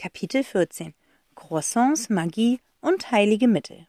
[0.00, 0.94] Kapitel 14
[1.34, 3.86] Croissants, Magie und heilige Mittel.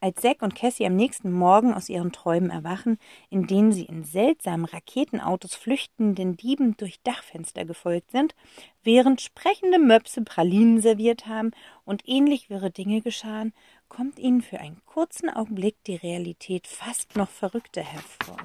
[0.00, 2.96] Als Zack und Cassie am nächsten Morgen aus ihren Träumen erwachen,
[3.28, 8.36] in denen sie in seltsamen Raketenautos flüchtenden Dieben durch Dachfenster gefolgt sind,
[8.84, 11.50] während sprechende Möpse Pralinen serviert haben
[11.84, 13.52] und ähnlich wirre Dinge geschahen,
[13.88, 18.36] kommt ihnen für einen kurzen Augenblick die Realität fast noch verrückter hervor.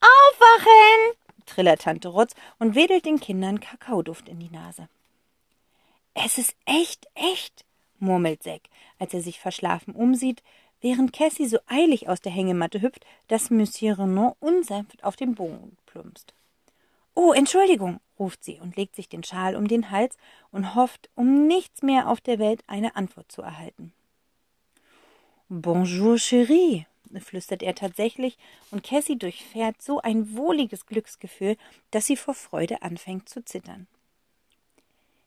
[0.00, 1.16] Aufwachen!
[1.46, 4.88] trillert Tante Rotz und wedelt den Kindern Kakaoduft in die Nase.
[6.14, 7.64] Es ist echt, echt,
[7.98, 8.62] murmelt Zack,
[8.98, 10.42] als er sich verschlafen umsieht,
[10.80, 15.76] während Cassie so eilig aus der Hängematte hüpft, dass Monsieur Renaud unsanft auf den Boden
[15.86, 16.32] plumpst.
[17.14, 20.16] Oh, Entschuldigung, ruft sie und legt sich den Schal um den Hals
[20.50, 23.92] und hofft, um nichts mehr auf der Welt eine Antwort zu erhalten.
[25.48, 26.86] Bonjour, Chérie,
[27.20, 28.38] flüstert er tatsächlich,
[28.70, 31.56] und Cassie durchfährt so ein wohliges Glücksgefühl,
[31.90, 33.86] dass sie vor Freude anfängt zu zittern.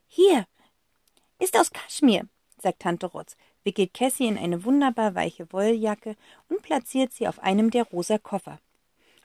[0.08, 0.46] Hier,
[1.40, 2.28] ist aus Kaschmir,
[2.58, 6.16] sagt Tante Rotz, wickelt Cassie in eine wunderbar weiche Wolljacke
[6.50, 8.60] und platziert sie auf einem der rosa Koffer.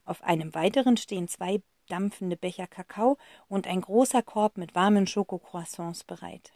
[0.05, 6.05] Auf einem weiteren stehen zwei dampfende Becher Kakao und ein großer Korb mit warmen Schokocroissants
[6.05, 6.53] bereit.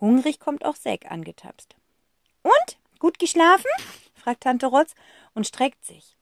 [0.00, 1.76] Hungrig kommt auch Zack angetapst.
[2.42, 2.78] Und?
[2.98, 3.70] Gut geschlafen?
[4.14, 4.94] fragt Tante Rotz
[5.34, 6.17] und streckt sich.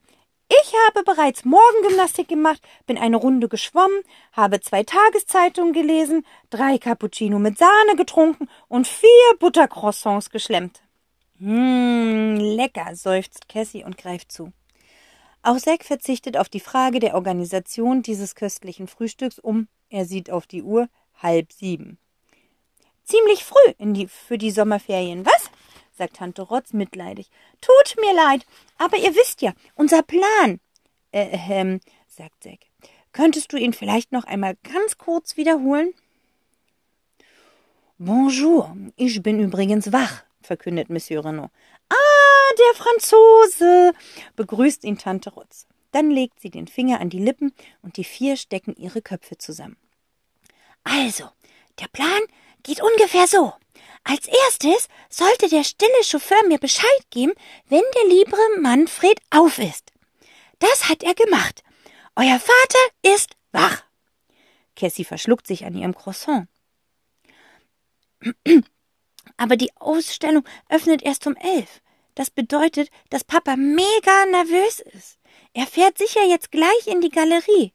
[0.49, 4.03] Ich habe bereits Morgengymnastik gemacht, bin eine Runde geschwommen,
[4.33, 9.09] habe zwei Tageszeitungen gelesen, drei Cappuccino mit Sahne getrunken und vier
[9.41, 10.83] Buttercroissants geschlemmt.
[11.39, 14.53] Hm, lecker, seufzt Cassie und greift zu.
[15.43, 20.47] Auch Zack verzichtet auf die Frage der Organisation dieses köstlichen Frühstücks um, er sieht auf
[20.47, 20.89] die Uhr,
[21.23, 21.99] halb sieben.
[23.05, 25.51] Ziemlich früh die, für die Sommerferien, was?
[25.97, 27.31] Sagt Tante Rotz mitleidig.
[27.61, 28.47] Tut mir leid,
[28.79, 30.61] aber ihr wisst ja, unser Plan.
[31.13, 32.61] Äh, ähm, sagt Zack.
[33.13, 35.95] Könntest du ihn vielleicht noch einmal ganz kurz wiederholen?
[37.99, 41.51] Bonjour, ich bin übrigens wach, verkündet Monsieur Renaud.
[41.89, 43.93] Ah, der Franzose,
[44.37, 45.67] begrüßt ihn Tante Rotz.
[45.93, 49.79] Dann legt sie den Finger an die Lippen und die vier stecken ihre Köpfe zusammen.
[50.85, 51.25] Also,
[51.81, 52.21] der Plan
[52.63, 53.55] geht ungefähr so.
[54.09, 57.33] Als erstes sollte der stille Chauffeur mir Bescheid geben,
[57.69, 59.91] wenn der liebe Manfred auf ist.
[60.61, 61.65] Das hat er gemacht.
[62.15, 63.83] Euer Vater ist wach.
[64.77, 66.47] Cassie verschluckt sich an ihrem Croissant.
[69.37, 71.81] Aber die Ausstellung öffnet erst um elf.
[72.15, 75.19] Das bedeutet, dass Papa mega nervös ist.
[75.53, 77.73] Er fährt sicher jetzt gleich in die Galerie.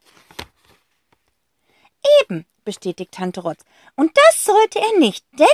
[2.21, 3.65] Eben, bestätigt Tante Rotz.
[3.97, 5.47] Und das sollte er nicht, denn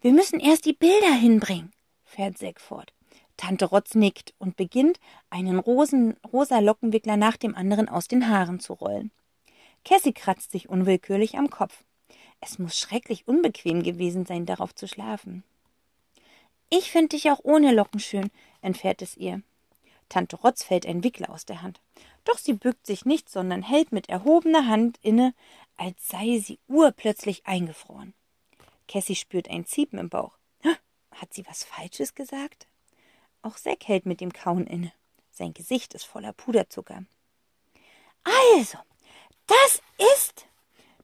[0.00, 1.72] wir müssen erst die Bilder hinbringen,
[2.04, 2.92] fährt Zack fort.
[3.36, 5.00] Tante Rotz nickt und beginnt,
[5.30, 9.10] einen rosen, rosa Lockenwickler nach dem anderen aus den Haaren zu rollen.
[9.84, 11.84] Cassie kratzt sich unwillkürlich am Kopf.
[12.40, 15.42] Es muss schrecklich unbequem gewesen sein, darauf zu schlafen.
[16.70, 19.42] Ich finde dich auch ohne Locken schön, entfährt es ihr.
[20.08, 21.80] Tante Rotz fällt ein Wickler aus der Hand.
[22.24, 25.34] Doch sie bückt sich nicht, sondern hält mit erhobener Hand inne,
[25.76, 28.14] als sei sie urplötzlich eingefroren.
[28.88, 30.38] Cassie spürt ein Ziepen im Bauch.
[31.12, 32.66] Hat sie was Falsches gesagt?
[33.42, 34.92] Auch Zack hält mit dem Kauen inne.
[35.30, 37.04] Sein Gesicht ist voller Puderzucker.
[38.24, 38.78] Also,
[39.46, 39.82] das
[40.18, 40.46] ist.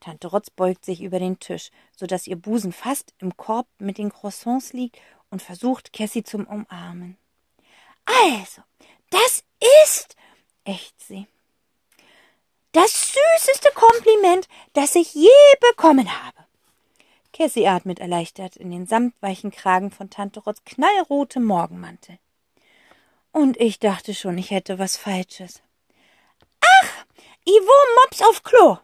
[0.00, 3.98] Tante Rotz beugt sich über den Tisch, so dass ihr Busen fast im Korb mit
[3.98, 4.98] den Croissants liegt
[5.30, 7.18] und versucht, Cassie zum Umarmen.
[8.04, 8.62] Also,
[9.10, 9.44] das
[9.84, 10.16] ist,
[10.64, 11.26] ächzt sie.
[12.72, 15.28] Das süßeste Kompliment, das ich je
[15.70, 16.46] bekommen habe.
[17.40, 22.18] Cassie atmet erleichtert in den samtweichen Kragen von Tante Rotz knallrotem Morgenmantel.
[23.32, 25.62] Und ich dachte schon, ich hätte was Falsches.
[26.60, 27.06] Ach,
[27.46, 27.72] Ivo
[28.04, 28.76] Mops auf Klo.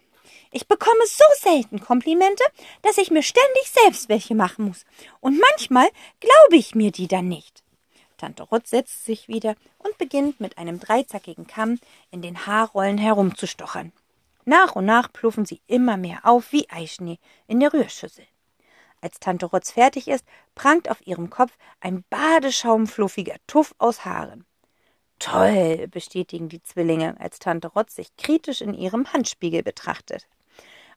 [0.53, 2.43] Ich bekomme so selten Komplimente,
[2.81, 4.87] dass ich mir ständig selbst welche machen muss.
[5.21, 5.91] Und manchmal
[6.21, 7.63] glaube ich mir die dann nicht.
[8.17, 11.79] Tante Rotz setzt sich wieder und beginnt mit einem dreizackigen Kamm
[12.11, 13.93] in den Haarrollen herumzustochern.
[14.47, 17.19] Nach und nach pluffen sie immer mehr auf wie Eischnee
[17.49, 18.27] in der Rührschüssel.
[19.07, 20.25] Als Tante Rotz fertig ist,
[20.57, 24.45] prangt auf ihrem Kopf ein badeschaumfluffiger Tuff aus Haaren.
[25.21, 30.27] Toll, bestätigen die Zwillinge, als Tante Rotz sich kritisch in ihrem Handspiegel betrachtet.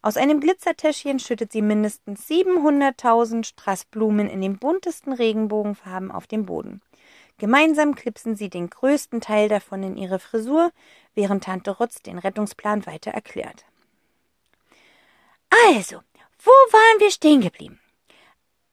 [0.01, 6.81] Aus einem Glitzertäschchen schüttet sie mindestens 700.000 Strassblumen in den buntesten Regenbogenfarben auf den Boden.
[7.37, 10.71] Gemeinsam klipsen sie den größten Teil davon in ihre Frisur,
[11.13, 13.65] während Tante Rotz den Rettungsplan weiter erklärt.
[15.67, 15.99] Also,
[16.39, 17.79] wo waren wir stehen geblieben?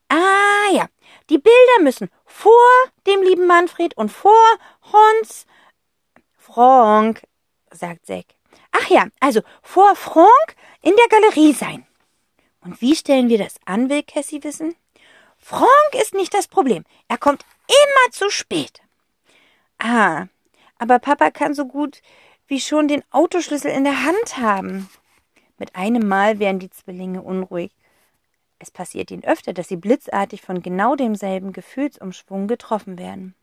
[0.09, 0.89] Ah ja,
[1.31, 2.53] die Bilder müssen vor
[3.07, 4.45] dem lieben Manfred und vor
[4.93, 5.47] Hans
[6.37, 7.23] Frank,
[7.73, 8.27] sagt Zack.
[8.73, 11.87] Ach ja, also vor Frank in der Galerie sein.
[12.61, 14.75] Und wie stellen wir das an, will Cassie wissen.
[15.39, 16.85] Frank ist nicht das Problem.
[17.09, 18.81] Er kommt immer zu spät.
[19.79, 20.27] Ah,
[20.79, 22.01] aber Papa kann so gut
[22.49, 24.89] wie schon den Autoschlüssel in der Hand haben.
[25.59, 27.73] Mit einem Mal werden die Zwillinge unruhig.
[28.59, 33.35] Es passiert ihnen öfter, dass sie blitzartig von genau demselben Gefühlsumschwung getroffen werden.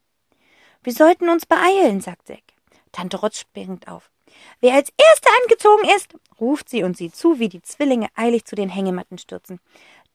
[0.82, 2.44] Wir sollten uns beeilen, sagt Zack.
[2.92, 4.12] Tante Rotz springt auf.
[4.60, 8.56] Wer als Erster angezogen ist, ruft sie und sieht zu, wie die Zwillinge eilig zu
[8.56, 9.60] den Hängematten stürzen.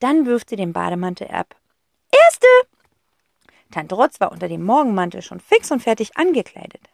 [0.01, 1.57] Dann wirft sie den Bademantel ab.
[2.11, 2.47] Erste!
[3.71, 6.89] Tante Rotz war unter dem Morgenmantel schon fix und fertig angekleidet.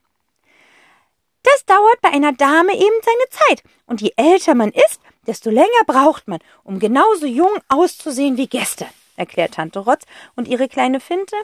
[1.45, 3.63] Das dauert bei einer Dame eben seine Zeit.
[3.87, 8.89] Und je älter man ist, desto länger braucht man, um genauso jung auszusehen wie gestern,
[9.17, 10.05] erklärt Tante Rotz,
[10.35, 11.37] und ihre kleine Finte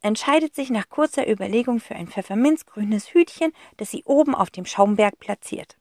[0.00, 5.18] entscheidet sich nach kurzer Überlegung für ein pfefferminzgrünes Hütchen, das sie oben auf dem Schaumberg
[5.18, 5.76] platziert.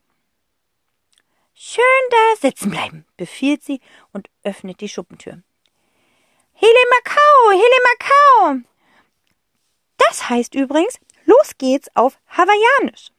[1.54, 3.80] Schön da sitzen bleiben, befiehlt sie
[4.14, 5.42] und öffnet die Schuppentür.
[6.54, 8.68] Hele Macau, Hele Macau!
[9.98, 13.12] Das heißt übrigens, los geht's auf Hawaiianisch.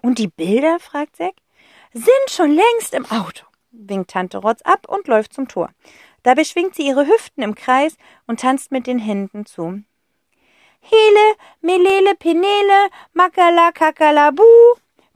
[0.00, 1.34] Und die Bilder, fragt Zack,
[1.92, 5.70] sind schon längst im Auto, winkt Tante Rotz ab und läuft zum Tor.
[6.22, 7.96] Dabei schwingt sie ihre Hüften im Kreis
[8.26, 9.82] und tanzt mit den Händen zu.
[10.80, 14.42] Hele, Melele, Penele, Makala, Kakalabu,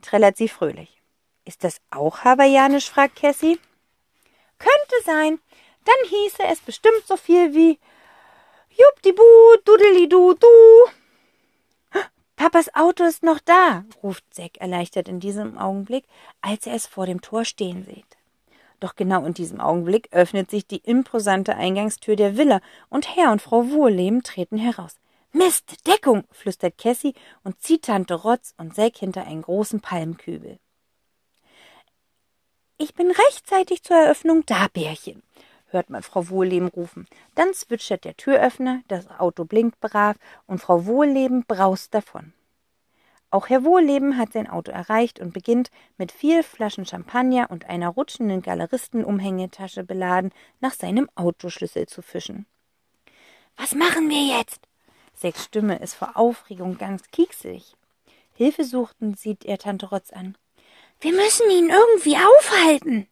[0.02, 1.00] trällert sie fröhlich.
[1.44, 2.90] Ist das auch hawaiianisch?
[2.90, 3.58] fragt Cassie.
[4.58, 5.38] Könnte sein.
[5.84, 7.78] Dann hieße es bestimmt so viel wie
[8.70, 9.22] Jubdibu,
[9.64, 10.46] Dudelidu, du.
[12.36, 16.04] Papas Auto ist noch da, ruft Zack erleichtert in diesem Augenblick,
[16.42, 18.04] als er es vor dem Tor stehen sieht.
[18.78, 22.60] Doch genau in diesem Augenblick öffnet sich die imposante Eingangstür der Villa
[22.90, 24.96] und Herr und Frau Wohlleben treten heraus.
[25.32, 30.58] Mist, Deckung, flüstert Cassie und zieht Tante Rotz und Zack hinter einen großen Palmkübel.
[32.78, 35.22] Ich bin rechtzeitig zur Eröffnung da, Bärchen,
[35.68, 37.06] hört man Frau Wohlleben rufen.
[37.34, 40.16] Dann zwitschert der Türöffner, das Auto blinkt brav
[40.46, 42.32] und Frau Wohlleben braust davon.
[43.30, 47.88] Auch Herr Wohlleben hat sein Auto erreicht und beginnt, mit vier Flaschen Champagner und einer
[47.88, 52.46] rutschenden Galeristenumhängetasche beladen, nach seinem Autoschlüssel zu fischen.
[53.56, 54.60] Was machen wir jetzt?
[55.14, 57.74] Sechs Stimme ist vor Aufregung ganz kieksig.
[58.34, 60.36] Hilfesuchtend sieht er Tante Rotz an.
[61.00, 63.08] Wir müssen ihn irgendwie aufhalten.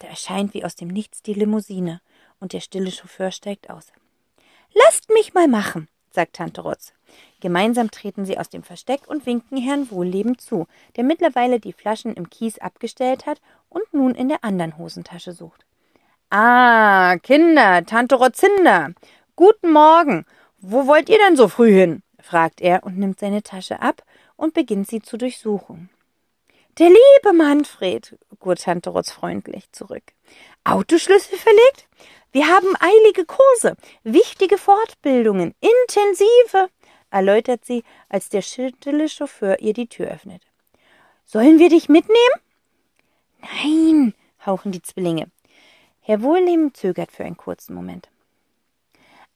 [0.00, 2.00] Da erscheint wie aus dem Nichts die Limousine
[2.40, 3.92] und der stille Chauffeur steigt aus.
[4.72, 6.92] Lasst mich mal machen, sagt Tante Rotz.
[7.40, 10.66] Gemeinsam treten sie aus dem Versteck und winken Herrn Wohlleben zu,
[10.96, 15.64] der mittlerweile die Flaschen im Kies abgestellt hat und nun in der anderen Hosentasche sucht.
[16.30, 18.92] Ah, Kinder, Tante Rotzinder.
[19.36, 20.24] Guten Morgen.
[20.58, 22.02] Wo wollt ihr denn so früh hin?
[22.20, 24.02] fragt er und nimmt seine Tasche ab
[24.36, 25.90] und beginnt sie zu durchsuchen.
[26.78, 30.04] Der liebe Manfred, gurt Tante Rotz freundlich zurück.
[30.64, 31.88] Autoschlüssel verlegt?
[32.32, 36.70] Wir haben eilige Kurse, wichtige Fortbildungen, intensive,
[37.10, 40.42] erläutert sie, als der stille Chauffeur ihr die Tür öffnet.
[41.24, 42.40] Sollen wir dich mitnehmen?
[43.40, 44.14] Nein,
[44.46, 45.28] hauchen die Zwillinge.
[46.00, 48.08] Herr Wohlnehmen zögert für einen kurzen Moment.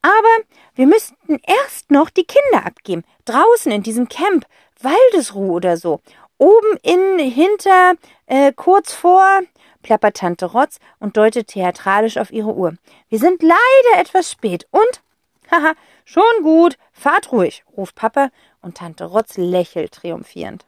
[0.03, 0.45] Aber
[0.75, 3.05] wir müssten erst noch die Kinder abgeben.
[3.25, 4.47] Draußen in diesem Camp.
[4.81, 6.01] Waldesruh oder so.
[6.39, 7.95] Oben in, hinter,
[8.27, 9.41] äh, kurz vor,
[9.83, 12.75] plappert Tante Rotz und deutet theatralisch auf ihre Uhr.
[13.08, 14.67] Wir sind leider etwas spät.
[14.70, 15.03] Und?
[15.51, 16.77] Haha, schon gut.
[16.93, 18.31] Fahrt ruhig, ruft Papa
[18.63, 20.67] und Tante Rotz lächelt triumphierend.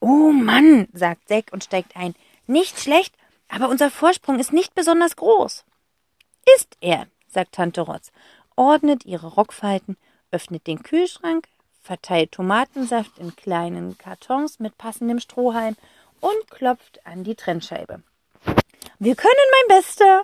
[0.00, 2.14] Oh Mann, sagt Zack und steigt ein.
[2.46, 3.14] Nicht schlecht,
[3.48, 5.64] aber unser Vorsprung ist nicht besonders groß.
[6.56, 8.10] Ist er, sagt Tante Rotz,
[8.56, 9.96] ordnet ihre Rockfalten,
[10.30, 11.48] öffnet den Kühlschrank,
[11.84, 15.76] verteilt Tomatensaft in kleinen Kartons mit passendem Strohhalm
[16.20, 18.02] und klopft an die Trennscheibe.
[18.98, 20.22] Wir können, mein Bester.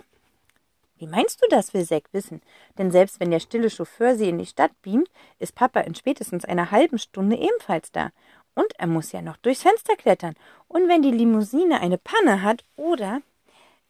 [0.97, 2.41] Wie meinst du das, will Zack wissen?
[2.77, 6.45] Denn selbst wenn der stille Chauffeur sie in die Stadt beamt, ist Papa in spätestens
[6.45, 8.09] einer halben Stunde ebenfalls da.
[8.55, 10.35] Und er muss ja noch durchs Fenster klettern.
[10.67, 13.21] Und wenn die Limousine eine Panne hat oder.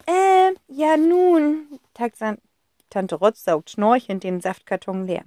[0.05, 2.37] Äh, ja nun, Taxan
[2.89, 5.23] Tante Rotz saugt schnorchelnd den Saftkarton leer.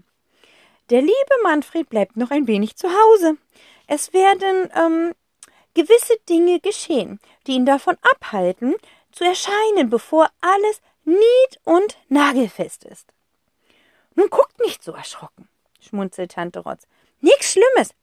[0.91, 3.39] Der liebe Manfred bleibt noch ein wenig zu Hause.
[3.87, 5.15] Es werden ähm,
[5.75, 8.75] gewisse Dinge geschehen, die ihn davon abhalten,
[9.11, 13.07] zu erscheinen, bevor alles nied- und nagelfest ist.
[14.15, 15.49] Nun guckt nicht so erschrocken,
[15.81, 16.87] schmunzelt Tante Rotz.
[17.21, 17.95] Nichts Schlimmes.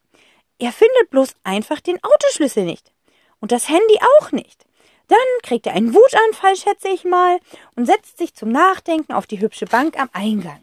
[0.57, 2.91] Er findet bloß einfach den Autoschlüssel nicht.
[3.39, 4.65] Und das Handy auch nicht.
[5.07, 7.39] Dann kriegt er einen Wutanfall, schätze ich mal,
[7.75, 10.61] und setzt sich zum Nachdenken auf die hübsche Bank am Eingang.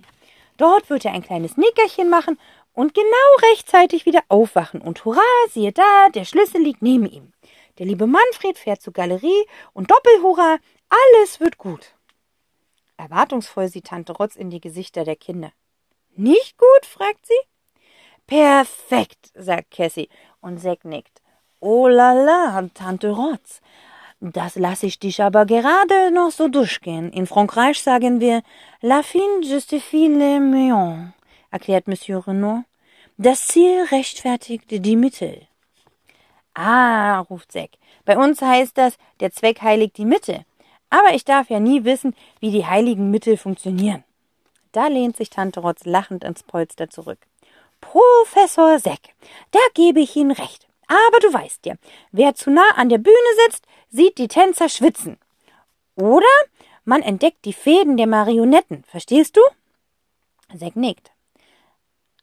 [0.59, 2.38] Dort wird er ein kleines Nickerchen machen
[2.75, 4.83] und genau rechtzeitig wieder aufwachen.
[4.83, 7.33] Und hurra, siehe da, der Schlüssel liegt neben ihm.
[7.79, 10.59] Der liebe Manfred fährt zur Galerie und Doppelhurra,
[10.91, 11.95] Alles wird gut.
[12.97, 15.53] Erwartungsvoll sieht Tante Rotz in die Gesichter der Kinder.
[16.17, 16.87] Nicht gut?
[16.87, 17.81] fragt sie.
[18.27, 20.09] Perfekt, sagt Cassie
[20.41, 21.23] und Zack nickt.
[21.61, 23.61] Oh la la, Tante Rotz.
[24.20, 27.12] Das lasse ich dich aber gerade noch so durchgehen.
[27.12, 28.42] In Frankreich sagen wir
[28.80, 31.14] La fin justifie le moyen,
[31.50, 32.64] erklärt Monsieur Renaud.
[33.16, 35.46] Das Ziel rechtfertigt die Mittel.
[36.54, 37.70] Ah, ruft Zack.
[38.04, 40.44] Bei uns heißt das, der Zweck heiligt die Mitte.
[40.90, 44.04] Aber ich darf ja nie wissen, wie die heiligen Mittel funktionieren.
[44.72, 47.18] Da lehnt sich Tante Rotz lachend ins Polster zurück.
[47.80, 49.14] Professor Seck,
[49.50, 50.67] da gebe ich Ihnen recht.
[50.88, 51.75] Aber du weißt ja,
[52.12, 53.16] wer zu nah an der Bühne
[53.47, 55.18] sitzt, sieht die Tänzer schwitzen.
[55.95, 56.26] Oder
[56.85, 59.42] man entdeckt die Fäden der Marionetten, verstehst du?
[60.59, 61.12] Zack nickt.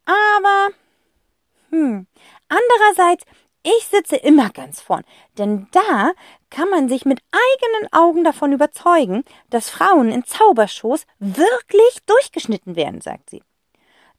[0.05, 0.69] Aber,
[1.69, 2.07] hm,
[2.47, 3.25] andererseits,
[3.63, 5.03] ich sitze immer ganz vorn,
[5.37, 6.13] denn da
[6.49, 13.01] kann man sich mit eigenen Augen davon überzeugen, dass Frauen in Zaubershows wirklich durchgeschnitten werden,
[13.01, 13.43] sagt sie.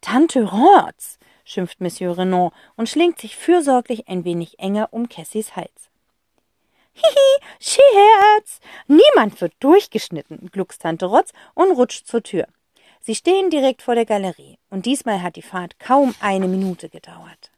[0.01, 5.89] Tante Rotz, schimpft Monsieur Renaud und schlingt sich fürsorglich ein wenig enger um Cassies Hals.
[6.93, 8.61] Hihi, Scherz!
[8.87, 12.47] Niemand wird durchgeschnitten, gluckst Tante Rotz und rutscht zur Tür.
[13.01, 17.53] Sie stehen direkt vor der Galerie, und diesmal hat die Fahrt kaum eine Minute gedauert.